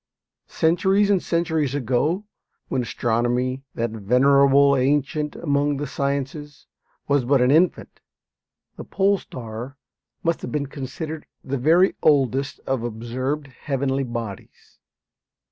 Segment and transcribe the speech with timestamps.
[0.47, 2.23] Centuries and centuries ago,
[2.69, 6.65] when astronomy, that venerable ancient among the sciences,
[7.07, 7.99] was but an infant,
[8.77, 9.77] the pole star
[10.23, 14.79] must have been considered the very oldest of observed heavenly bodies.